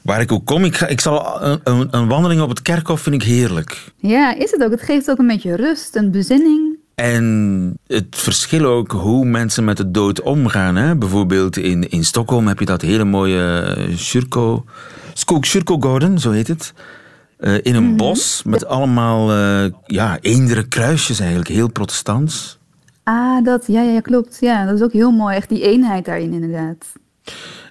[0.05, 3.01] waar ik ook kom, ik, ga, ik zal een, een, een wandeling op het kerkhof
[3.01, 3.93] vind ik heerlijk.
[3.97, 4.71] Ja, is het ook.
[4.71, 6.79] Het geeft ook een beetje rust en bezinning.
[6.95, 10.77] En het verschil ook hoe mensen met de dood omgaan.
[10.77, 10.97] Hè?
[10.97, 14.65] Bijvoorbeeld in, in Stockholm heb je dat hele mooie eh, Kyrko,
[15.13, 16.73] Skog Kyrkogården, zo heet het.
[17.37, 22.59] Eh, in een bos met allemaal eh ja, eendere kruisjes eigenlijk, heel protestants.
[23.03, 24.37] Ah, dat, ja, ja, klopt.
[24.41, 25.37] Ja, dat is ook heel mooi.
[25.37, 26.87] Echt die eenheid daarin inderdaad.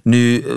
[0.03, 0.55] Nu, eh,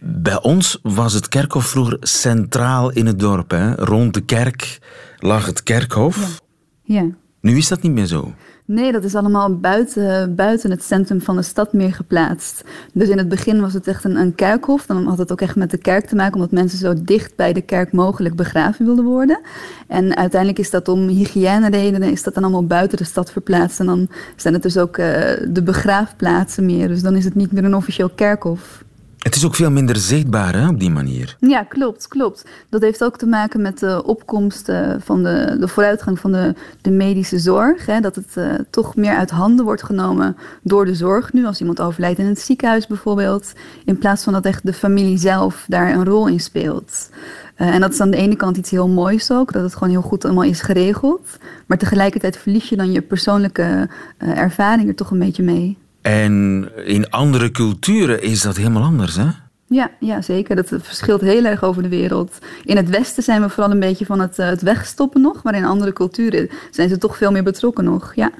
[0.00, 3.50] bij ons was het kerkhof vroeger centraal in het dorp.
[3.50, 3.74] Hè?
[3.74, 4.78] Rond de kerk
[5.18, 6.42] lag het kerkhof.
[6.82, 7.06] Ja.
[7.40, 8.34] Nu is dat niet meer zo.
[8.66, 12.64] Nee, dat is allemaal buiten, buiten het centrum van de stad meer geplaatst.
[12.92, 14.86] Dus in het begin was het echt een, een kerkhof.
[14.86, 17.52] Dan had het ook echt met de kerk te maken, omdat mensen zo dicht bij
[17.52, 19.40] de kerk mogelijk begraven wilden worden.
[19.88, 23.80] En uiteindelijk is dat om hygiëneredenen, is dat dan allemaal buiten de stad verplaatst.
[23.80, 25.06] En dan zijn het dus ook eh,
[25.48, 26.88] de begraafplaatsen meer.
[26.88, 28.84] Dus dan is het niet meer een officieel kerkhof.
[29.24, 31.36] Het is ook veel minder zichtbaar hè, op die manier.
[31.40, 32.44] Ja, klopt, klopt.
[32.68, 36.54] Dat heeft ook te maken met de opkomst eh, van de, de vooruitgang van de,
[36.80, 37.86] de medische zorg.
[37.86, 41.46] Hè, dat het eh, toch meer uit handen wordt genomen door de zorg nu.
[41.46, 43.52] Als iemand overlijdt in het ziekenhuis bijvoorbeeld.
[43.84, 47.08] In plaats van dat echt de familie zelf daar een rol in speelt.
[47.54, 49.52] Eh, en dat is aan de ene kant iets heel moois ook.
[49.52, 51.38] Dat het gewoon heel goed allemaal is geregeld.
[51.66, 55.78] Maar tegelijkertijd verlies je dan je persoonlijke eh, ervaring er toch een beetje mee.
[56.04, 59.26] En in andere culturen is dat helemaal anders, hè?
[59.66, 60.56] Ja, ja, zeker.
[60.56, 62.38] Dat verschilt heel erg over de wereld.
[62.64, 65.54] In het Westen zijn we vooral een beetje van het, eh, het wegstoppen nog, maar
[65.54, 68.12] in andere culturen zijn ze toch veel meer betrokken nog.
[68.14, 68.30] Ja.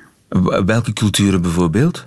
[0.66, 2.07] Welke culturen bijvoorbeeld?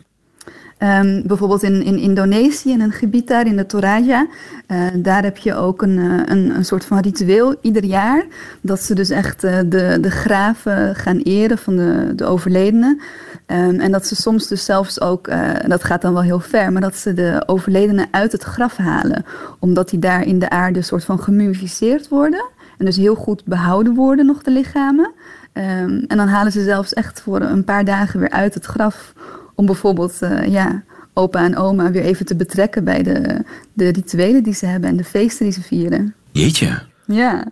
[0.78, 4.28] Ehm, bijvoorbeeld in, in Indonesië, in een gebied daar, in de Toraja.
[4.68, 8.26] eh, daar heb je ook een, eh, een, een soort van ritueel ieder jaar.
[8.62, 13.02] Dat ze dus echt eh, de, de graven gaan eren van de, de overledenen.
[13.46, 15.30] Ehm, en dat ze soms dus zelfs ook,
[15.68, 19.26] dat gaat dan wel heel ver, maar dat ze de overledenen uit het graf halen.
[19.60, 22.46] Omdat die daar in de aarde soort van gemummificeerd worden.
[22.78, 25.12] En dus heel goed behouden worden nog de lichamen.
[25.54, 29.14] Ehm, en dan halen ze zelfs echt voor een paar dagen weer uit het graf.
[29.58, 33.44] Om bijvoorbeeld eh, ja, opa en oma weer even te betrekken bij de,
[33.74, 36.14] de rituelen die ze hebben en de feesten die ze vieren.
[36.32, 36.82] Jeetje.
[37.06, 37.48] Ja,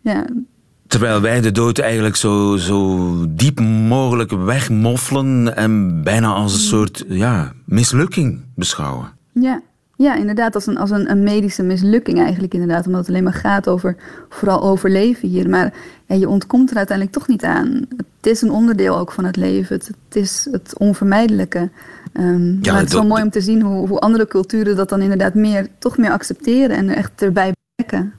[0.00, 0.24] ja.
[0.86, 7.04] Terwijl wij de dood eigenlijk zo, zo diep mogelijk wegmoffelen en bijna als een soort
[7.08, 9.12] ja, mislukking beschouwen.
[9.32, 9.62] Ja,
[9.96, 12.86] ja inderdaad, als, een, als een, een medische mislukking eigenlijk inderdaad.
[12.86, 13.96] Omdat het alleen maar gaat over
[14.28, 15.48] vooral overleven hier.
[15.48, 15.74] Maar
[16.06, 17.86] ja, je ontkomt er uiteindelijk toch niet aan.
[17.96, 19.76] Het is een onderdeel ook van het leven.
[19.76, 21.70] Het, het is het onvermijdelijke.
[22.12, 24.88] Ehm, Ja, maar het is wel mooi om te zien hoe, hoe andere culturen dat
[24.88, 27.52] dan inderdaad meer, toch meer accepteren en er echt erbij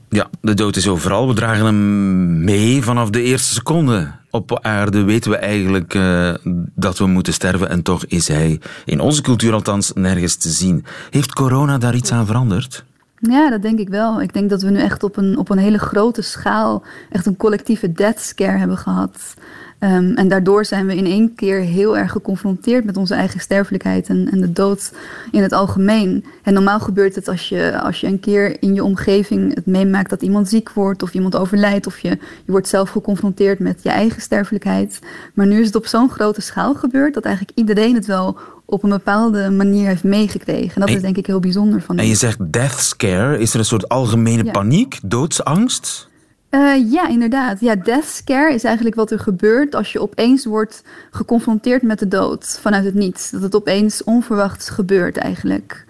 [0.09, 1.27] Ja, de dood is overal.
[1.27, 4.11] We dragen hem mee vanaf de eerste seconde.
[4.29, 6.33] Op aarde weten we eigenlijk eh,
[6.75, 10.85] dat we moeten sterven en toch is hij, in onze cultuur althans, nergens te zien.
[11.09, 12.85] Heeft corona daar iets aan veranderd?
[13.19, 14.21] Ja, dat denk ik wel.
[14.21, 17.37] Ik denk dat we nu echt op een, op een hele grote schaal echt een
[17.37, 19.33] collectieve death scare hebben gehad.
[19.79, 24.07] Ehm, en daardoor zijn we in één keer heel erg geconfronteerd met onze eigen sterfelijkheid
[24.07, 24.91] en, en de dood
[25.31, 26.25] in het algemeen.
[26.43, 30.09] En normaal gebeurt het als je, als je een keer in je omgeving het meemaakt
[30.09, 32.09] dat iemand ziek wordt of iemand overlijdt of je,
[32.45, 34.99] je wordt zelf geconfronteerd met je eigen sterfelijkheid.
[35.33, 38.83] Maar nu is het op zo'n grote schaal gebeurd dat eigenlijk iedereen het wel op
[38.83, 40.73] een bepaalde manier heeft meegekregen.
[40.73, 43.39] En dat En- is denk ik heel bijzonder van En je zegt death scare.
[43.39, 44.51] Is er een soort algemene Ja.
[44.51, 46.09] paniek, doodsangst?
[46.49, 47.59] Eh, ja, inderdaad.
[47.59, 52.07] Ja, death scare is eigenlijk wat er gebeurt als je opeens wordt geconfronteerd met de
[52.07, 53.29] dood vanuit het niets.
[53.29, 55.85] Dat het opeens onverwachts gebeurt eigenlijk.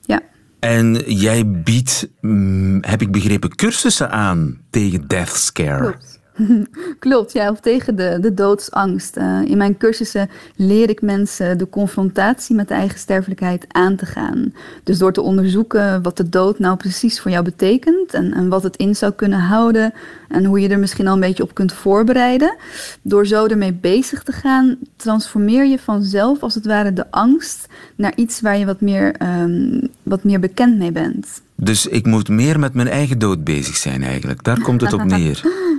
[0.00, 0.20] Ja.
[0.58, 5.80] En jij biedt, mm, heb ik begrepen, cursussen aan tegen death scare.
[5.80, 6.11] Klopt.
[6.98, 9.16] Klopt, ja, of tegen de, de doodsangst.
[9.16, 14.06] Eh, in mijn cursussen leer ik mensen de confrontatie met de eigen sterfelijkheid aan te
[14.06, 14.54] gaan.
[14.84, 18.62] Dus door te onderzoeken wat de dood nou precies voor jou betekent en, en wat
[18.62, 19.92] het in zou kunnen houden
[20.28, 22.56] en hoe je er misschien al een beetje op kunt voorbereiden.
[23.02, 27.66] Door zo ermee bezig te gaan, transformeer je vanzelf als het ware de angst
[27.96, 31.42] naar iets waar je wat meer, ehm, wat meer bekend mee bent.
[31.56, 34.44] Dus ik moet meer met mijn eigen dood bezig zijn eigenlijk.
[34.44, 35.40] Daar komt het op neer.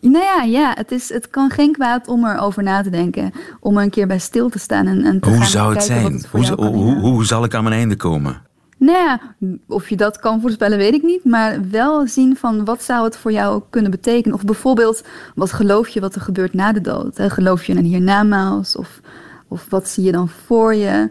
[0.00, 3.32] Nou ja, ja het, is, het kan geen kwaad om erover na te denken.
[3.60, 5.84] Om er een keer bij stil te staan en, en te Hoe gaan zou het
[5.84, 6.12] zijn?
[6.12, 8.42] het Hoe, hoe, kan hoe, zal ik aan mijn einde komen?
[8.76, 9.20] Nou ja,
[9.66, 11.24] of je dat kan voorspellen, weet ik niet.
[11.24, 14.36] Maar wel zien van wat zou het voor jou kunnen betekenen.
[14.36, 17.16] Of bijvoorbeeld, wat geloof je wat er gebeurt na de dood?
[17.16, 17.30] Hè?
[17.30, 18.76] Geloof je in een hiernamaals?
[18.76, 19.00] Of,
[19.48, 21.10] of wat zie je dan voor je?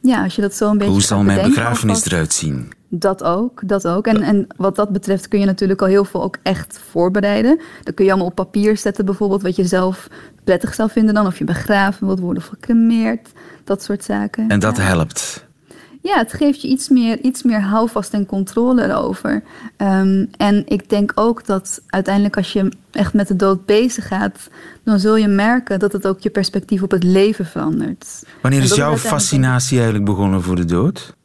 [0.00, 2.12] Ja, als je dat zo een beetje Hoe zal mijn bedenken begrafenis alvast.
[2.12, 2.72] eruit zien?
[2.88, 4.06] Dat ook, dat ook.
[4.06, 7.60] En, en wat dat betreft kun je natuurlijk al heel veel ook echt voorbereiden.
[7.82, 10.08] Dan kun je allemaal op papier zetten bijvoorbeeld wat je zelf
[10.44, 11.26] prettig zou vinden dan.
[11.26, 13.28] Of je begraven wilt worden of gecremeerd.
[13.64, 14.48] Dat soort zaken.
[14.48, 15.46] En dat helpt.
[16.02, 19.42] Ja, het geeft je iets meer, iets meer houvast en controle erover.
[19.76, 24.48] Ehm, en ik denk ook dat uiteindelijk als je echt met de dood bezig gaat...
[24.84, 28.24] dan zul je merken dat het ook je perspectief op het leven verandert.
[28.42, 31.16] Wanneer is jouw uiteindelijk, fascinatie eigenlijk begonnen voor de dood?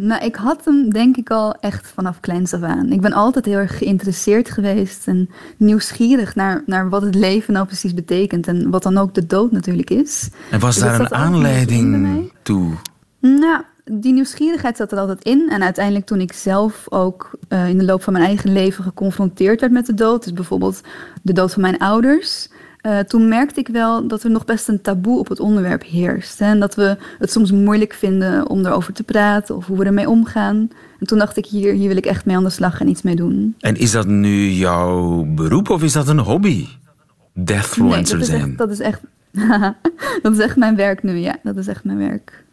[0.00, 2.92] Nou, ik had hem denk ik al echt vanaf kleins af aan.
[2.92, 7.66] Ik ben altijd heel erg geïnteresseerd geweest en nieuwsgierig naar, naar wat het leven nou
[7.66, 10.28] precies betekent en wat dan ook de dood natuurlijk is.
[10.50, 12.72] En was Dus daar een aanleiding toe?
[13.20, 15.48] Nou, die nieuwsgierigheid zat er altijd in.
[15.50, 19.60] En uiteindelijk toen ik zelf ook eh, in de loop van mijn eigen leven geconfronteerd
[19.60, 20.80] werd met de dood, dus bijvoorbeeld
[21.22, 22.48] de dood van mijn ouders,
[22.84, 26.38] eh, toen merkte ik wel dat er nog best een taboe op het onderwerp heerst.
[26.38, 26.46] Hè?
[26.46, 30.08] En dat we het soms moeilijk vinden om erover te praten of hoe we ermee
[30.08, 30.70] omgaan.
[31.00, 33.02] En toen dacht ik, hier, hier wil ik echt mee aan de slag en iets
[33.02, 33.54] mee doen.
[33.60, 36.48] En is dat nu jouw beroep of is dat een hobby?
[36.56, 38.48] Nee, Deathfluencer dat is zijn.
[38.48, 39.00] echt, dat is echt,
[40.22, 41.36] dat is echt mijn werk nu, ja.
[41.42, 42.44] Dat is echt mijn werk.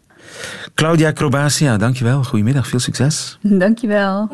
[0.73, 2.23] Claudia Crobatia, dankjewel.
[2.23, 3.37] Goedemiddag, veel succes.
[3.41, 4.27] Dankjewel.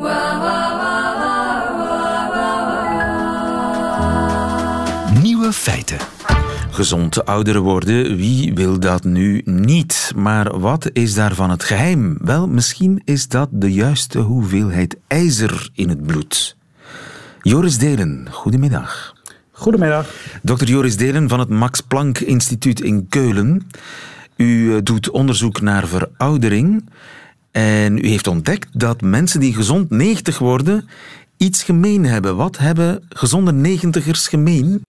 [5.38, 5.98] Nieuwe feiten.
[6.70, 10.12] Gezond ouder worden, wie wil dat nu niet?
[10.16, 12.18] Maar wat is daarvan het geheim?
[12.20, 16.56] Wel, misschien is dat de juiste hoeveelheid ijzer in het bloed.
[17.42, 19.14] Joris Delen, goedemiddag.
[19.50, 20.10] Goedemiddag.
[20.42, 20.64] Dr.
[20.64, 23.70] Joris Delen van het Max Planck Instituut in Keulen.
[24.36, 26.88] U eh, doet onderzoek naar veroudering
[27.50, 30.88] en u heeft ontdekt dat mensen die gezond 90 worden
[31.36, 32.36] iets gemeen hebben.
[32.36, 34.82] Wat hebben gezonde 90ers gemeen?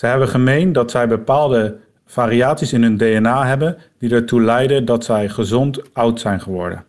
[0.00, 5.04] Ze hebben gemeen dat zij bepaalde variaties in hun DNA hebben die ertoe leiden dat
[5.04, 6.84] zij gezond oud zijn geworden.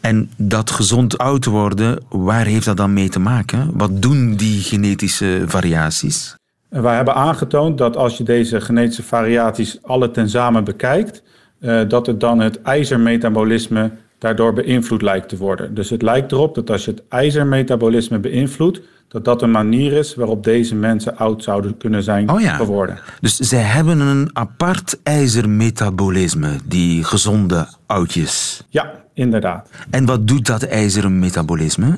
[0.00, 3.70] En dat gezond oud worden, waar heeft dat dan mee te maken?
[3.74, 6.36] Wat doen die genetische variaties?
[6.68, 11.22] Wij hebben aangetoond dat als je deze genetische variaties alle tezamen bekijkt,
[11.60, 15.74] eh, dat het dan het ijzermetabolisme daardoor beïnvloed lijkt te worden.
[15.74, 18.80] Dus het lijkt erop dat als je het ijzermetabolisme beïnvloedt,
[19.14, 22.54] dat dat een manier is waarop deze mensen oud zouden kunnen zijn Oh ja.
[22.56, 22.98] geworden.
[23.20, 28.64] Dus zij hebben een apart ijzermetabolisme, die gezonde oudjes.
[28.68, 29.70] Ja, inderdaad.
[29.90, 31.96] En wat doet dat ijzermetabolisme?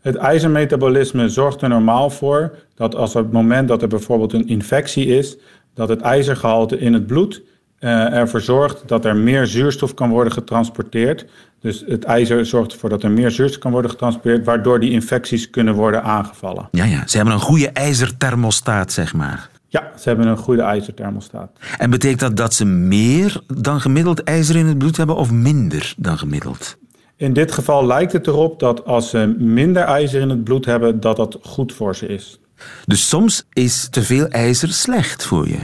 [0.00, 4.48] Het ijzermetabolisme zorgt er normaal voor dat als op het moment dat er bijvoorbeeld een
[4.48, 5.36] infectie is,
[5.74, 7.42] dat het ijzergehalte in het bloed
[7.78, 11.26] eh, ervoor zorgt dat er meer zuurstof kan worden getransporteerd.
[11.60, 15.50] Dus het ijzer zorgt ervoor dat er meer zuurstof kan worden getransporteerd, waardoor die infecties
[15.50, 16.68] kunnen worden aangevallen.
[16.70, 19.50] Ja, ja, ze hebben een goede ijzerthermostaat, zeg maar.
[19.68, 21.50] Ja, ze hebben een goede ijzerthermostaat.
[21.78, 25.94] En betekent dat dat ze meer dan gemiddeld ijzer in het bloed hebben of minder
[25.96, 26.76] dan gemiddeld?
[27.16, 31.00] In dit geval lijkt het erop dat als ze minder ijzer in het bloed hebben,
[31.00, 32.40] dat dat goed voor ze is.
[32.84, 35.58] Dus soms is te veel ijzer slecht voor je.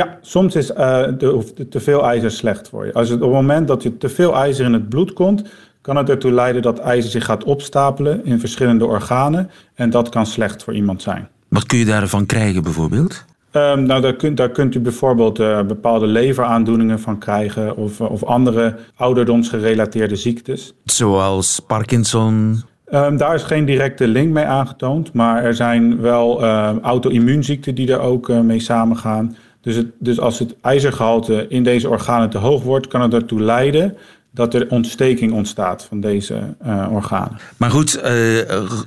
[0.00, 2.92] Ja, soms is eh, de, te veel ijzer slecht voor je.
[2.92, 5.42] Als het, op het moment dat je te veel ijzer in het bloed komt,
[5.80, 9.50] kan het ertoe leiden dat ijzer zich gaat opstapelen in verschillende organen.
[9.74, 11.28] En dat kan slecht voor iemand zijn.
[11.48, 13.24] Wat kun je daarvan krijgen bijvoorbeeld?
[13.50, 18.24] Ehm, nou, daar kunt, daar kunt u bijvoorbeeld eh, bepaalde leveraandoeningen van krijgen of, of
[18.24, 20.74] andere ouderdomsgerelateerde ziektes.
[20.84, 22.62] Zoals Parkinson.
[22.84, 27.92] Ehm, daar is geen directe link mee aangetoond, maar er zijn wel eh, auto-immuunziekten die
[27.92, 29.36] er ook eh, mee samengaan.
[29.60, 33.40] Dus, het, dus als het ijzergehalte in deze organen te hoog wordt, kan het ertoe
[33.40, 33.96] leiden
[34.32, 37.38] dat er ontsteking ontstaat van deze eh, organen.
[37.56, 38.38] Maar goed, eh,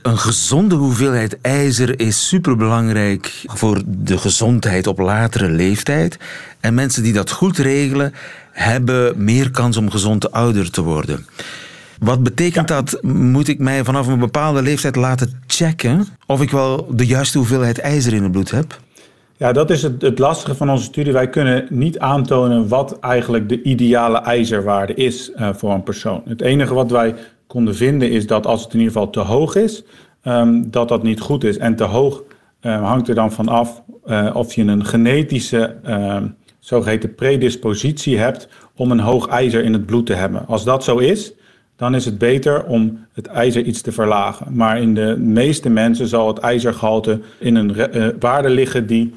[0.01, 6.17] een gezonde hoeveelheid ijzer is superbelangrijk voor de gezondheid op latere leeftijd.
[6.59, 8.13] En mensen die dat goed regelen,
[8.51, 11.25] hebben meer kans om gezond ouder te worden.
[11.99, 12.99] Wat betekent dat?
[13.01, 17.79] Moet ik mij vanaf een bepaalde leeftijd laten checken of ik wel de juiste hoeveelheid
[17.79, 18.81] ijzer in het bloed heb?
[19.43, 21.13] Ja, dat is het, het lastige van onze studie.
[21.13, 26.21] Wij kunnen niet aantonen wat eigenlijk de ideale ijzerwaarde is eh, voor een persoon.
[26.25, 27.15] Het enige wat wij
[27.47, 29.83] konden vinden is dat als het in ieder geval te hoog is,
[30.21, 31.57] ehm, dat dat niet goed is.
[31.57, 32.23] En te hoog
[32.59, 36.27] eh, hangt er dan van af eh, of je een genetische ehm,
[36.59, 40.47] zogeheten predispositie hebt om een hoog ijzer in het bloed te hebben.
[40.47, 41.33] Als dat zo is,
[41.75, 44.55] dan is het beter om het ijzer iets te verlagen.
[44.55, 49.13] Maar in de meeste mensen zal het ijzergehalte in een uh, waarde liggen die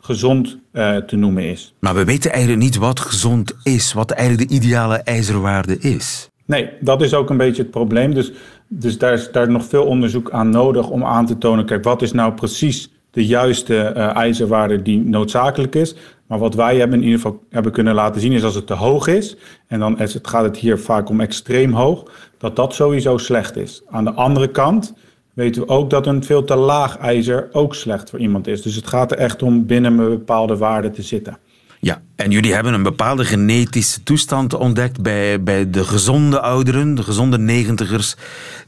[0.00, 1.74] gezond uh, te noemen is.
[1.80, 6.30] Maar we weten eigenlijk niet wat gezond is, wat eigenlijk de ideale ijzerwaarde is.
[6.46, 8.14] Nee, dat is ook een beetje het probleem.
[8.14, 8.32] Dus,
[8.68, 12.02] dus daar is daar nog veel onderzoek aan nodig om aan te tonen, kijk, wat
[12.02, 15.94] is nou precies de juiste uh, ijzerwaarde die noodzakelijk is.
[16.26, 18.74] Maar wat wij hebben in ieder geval hebben kunnen laten zien is als het te
[18.74, 19.36] hoog is,
[19.66, 22.04] en dan is het, gaat het hier vaak om extreem hoog,
[22.38, 23.82] dat dat sowieso slecht is.
[23.88, 24.94] Aan de andere kant
[25.34, 28.62] weten we ook dat een veel te laag ijzer ook slecht voor iemand is.
[28.62, 31.38] Dus het gaat er echt om binnen een bepaalde waarde te zitten.
[31.80, 37.02] Ja, en jullie hebben een bepaalde genetische toestand ontdekt bij, bij de gezonde ouderen, de
[37.02, 38.16] gezonde negentigers,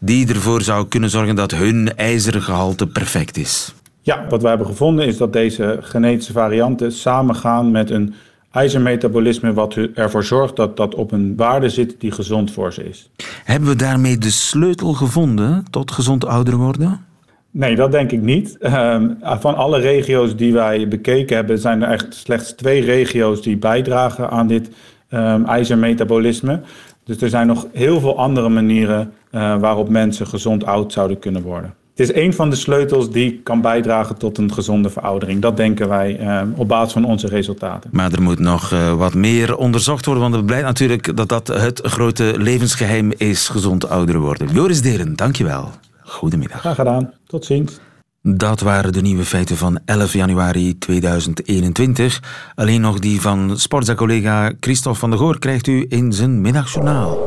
[0.00, 3.74] die ervoor zou kunnen zorgen dat hun ijzergehalte perfect is.
[4.00, 8.14] Ja, wat we hebben gevonden is dat deze genetische varianten samengaan met een
[8.52, 13.10] ijzermetabolisme wat ervoor zorgt dat dat op een waarde zit die gezond voor ze is.
[13.44, 17.06] Hebben we daarmee de sleutel gevonden tot gezond ouder worden?
[17.50, 18.56] Nee, dat denk ik niet.
[18.58, 23.56] Ehm, van alle regio's die wij bekeken hebben, zijn er echt slechts twee regio's die
[23.56, 24.70] bijdragen aan dit
[25.10, 26.60] um, ijzermetabolisme.
[27.04, 31.42] Dus er zijn nog heel veel andere manieren uh, waarop mensen gezond oud zouden kunnen
[31.42, 31.74] worden.
[32.02, 35.40] Het is een van de sleutels die kan bijdragen tot een gezonde veroudering.
[35.40, 37.90] Dat denken wij uh, op basis van onze resultaten.
[37.92, 41.46] Maar er moet nog uh, wat meer onderzocht worden, want het blijkt natuurlijk dat dat
[41.46, 44.48] het grote levensgeheim is, gezond ouder worden.
[44.52, 45.70] Joris Deren, dankjewel.
[46.00, 46.60] Goedemiddag.
[46.60, 47.12] Graag gedaan.
[47.26, 47.80] Tot ziens.
[48.22, 52.22] Dat waren de nieuwe feiten van 11 januari 2021.
[52.54, 57.18] Alleen nog die van Sportza-collega Christophe van der Goor krijgt u in zijn middagjournaal.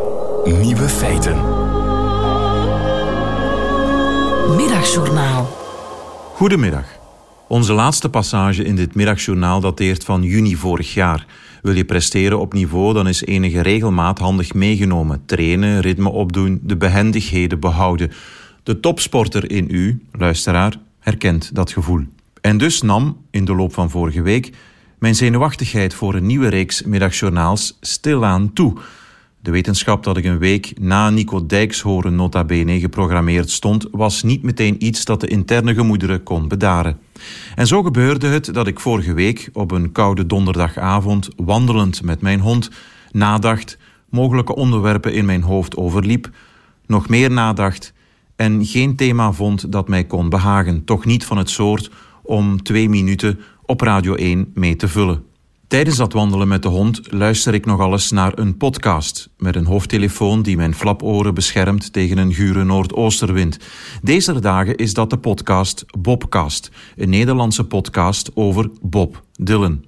[0.61, 1.64] Nieuwe feiten.
[4.47, 5.57] Middagjournaal.
[6.33, 6.85] Goedemiddag.
[7.47, 11.25] Onze laatste passage in dit middagjournaal dateert van juni vorig jaar.
[11.61, 15.23] Wil je presteren op niveau, dan is enige regelmaat handig meegenomen.
[15.25, 18.11] Trainen, ritme opdoen, de behendigheden behouden.
[18.63, 22.03] De topsporter in u, luisteraar, herkent dat gevoel.
[22.41, 24.51] En dus nam, in de loop van vorige week,
[24.99, 28.73] mijn zenuwachtigheid voor een nieuwe reeks middagjournaals stilaan toe.
[29.45, 34.23] De wetenschap dat ik een week na Nico Dijks horen nota bene geprogrammeerd stond, was
[34.23, 36.97] niet meteen iets dat de interne gemoederen kon bedaren.
[37.55, 42.39] En zo gebeurde het dat ik vorige week op een koude donderdagavond, wandelend met mijn
[42.39, 42.69] hond,
[43.11, 43.77] nadacht,
[44.09, 46.29] mogelijke onderwerpen in mijn hoofd overliep,
[46.85, 47.93] nog meer nadacht
[48.35, 51.91] en geen thema vond dat mij kon behagen, toch niet van het soort
[52.23, 55.34] om twee minuten op Radio 1 mee te vullen.
[55.75, 59.65] Tijdens dat wandelen met de hond luister ik nog alles naar een podcast met een
[59.65, 63.57] hoofdtelefoon die mijn flaporen beschermt tegen een gure noordoosterwind.
[64.01, 69.83] Deze dagen is dat de podcast Bobcast, een Nederlandse podcast over Bob Dylan.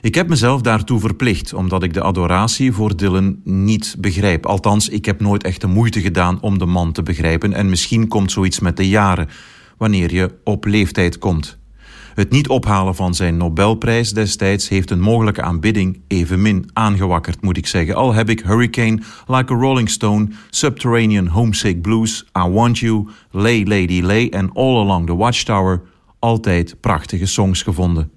[0.00, 4.46] Ik heb mezelf daartoe verplicht, omdat ik de adoratie voor Dylan niet begrijp.
[4.46, 8.08] Althans, ik heb nooit echt de moeite gedaan om de man te begrijpen en misschien
[8.08, 9.28] komt zoiets met de jaren,
[9.76, 11.57] wanneer je op leeftijd komt.
[12.18, 17.66] Het niet ophalen van zijn Nobelprijs destijds heeft een mogelijke aanbidding evenmin aangewakkerd, moet ik
[17.66, 17.94] zeggen.
[17.94, 23.64] Al heb ik Hurricane, Like a Rolling Stone, Subterranean Homesick Blues, I Want You, Lay
[23.64, 25.82] Lady Lay en All Along the Watchtower
[26.18, 28.10] altijd prachtige songs gevonden.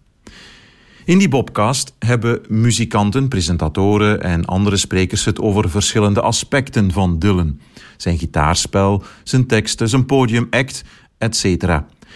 [1.06, 7.60] In die Bobcast hebben muzikanten, presentatoren en andere sprekers het over verschillende aspecten van Dylan.
[7.98, 10.84] Zijn gitaarspel, zijn teksten, zijn podiumact,
[11.18, 11.66] etc.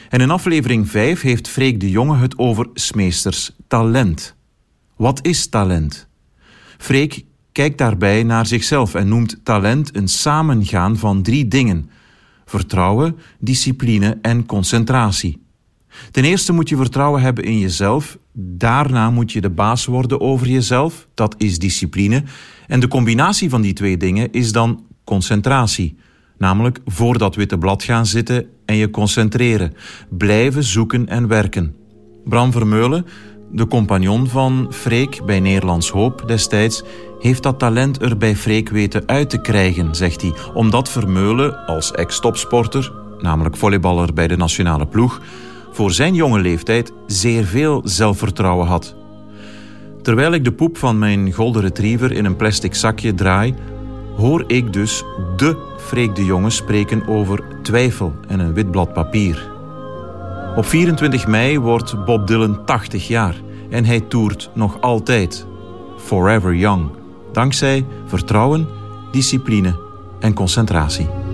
[0.09, 4.35] En in aflevering 5 heeft Freek de Jonge het over Smeesters talent.
[4.95, 6.07] Wat is talent?
[6.77, 11.89] Freek kijkt daarbij naar zichzelf en noemt talent een samengaan van drie dingen:
[12.45, 15.43] vertrouwen, discipline en concentratie.
[16.11, 20.47] Ten eerste moet je vertrouwen hebben in jezelf, daarna moet je de baas worden over
[20.47, 22.23] jezelf, dat is discipline,
[22.67, 25.97] en de combinatie van die twee dingen is dan concentratie.
[26.37, 29.73] Namelijk voor dat witte blad gaan zitten en je concentreren.
[30.09, 31.75] Blijven zoeken en werken.
[32.25, 33.05] Bram Vermeulen,
[33.51, 36.83] de compagnon van Freek bij Nederlands Hoop destijds,
[37.19, 40.33] heeft dat talent er bij Freek weten uit te krijgen, zegt hij.
[40.53, 45.21] Omdat Vermeulen als ex-topsporter, namelijk volleyballer bij de nationale ploeg,
[45.71, 48.95] voor zijn jonge leeftijd zeer veel zelfvertrouwen had.
[50.01, 53.55] Terwijl ik de poep van mijn golden retriever in een plastic zakje draai,
[54.15, 55.03] hoor ik dus
[55.35, 59.51] de Freek de Jonge spreken over twijfel en een wit blad papier.
[60.55, 63.35] Op 24 mei wordt Bob Dylan 80 jaar
[63.69, 65.45] en hij toert nog altijd.
[65.97, 66.89] Forever Young.
[67.31, 68.67] Dankzij vertrouwen,
[69.11, 69.79] discipline
[70.19, 71.24] en concentratie.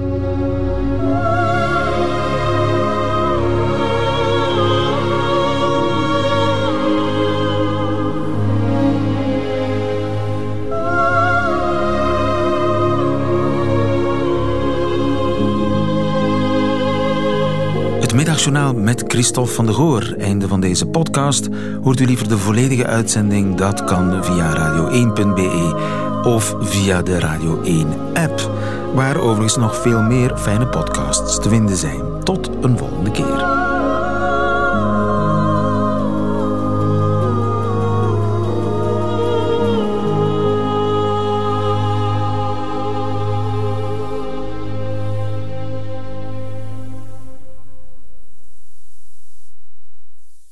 [18.42, 20.16] Middagjournaal met Christophe van de Goor.
[20.18, 21.50] Einde van deze podcast.
[21.84, 23.56] Hoort u liever de volledige uitzending?
[23.56, 28.52] Dat kan via radio1.be of via de Radio 1-app,
[28.94, 32.02] waar overigens nog veel meer fijne podcasts te vinden zijn.
[32.24, 33.61] Tot een volgende keer.